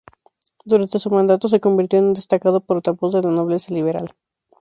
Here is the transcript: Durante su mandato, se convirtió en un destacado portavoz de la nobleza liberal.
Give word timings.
Durante 0.65 0.97
su 0.97 1.11
mandato, 1.11 1.47
se 1.47 1.59
convirtió 1.59 1.99
en 1.99 2.05
un 2.05 2.13
destacado 2.15 2.59
portavoz 2.61 3.13
de 3.13 3.21
la 3.21 3.29
nobleza 3.29 3.71
liberal. 3.71 4.15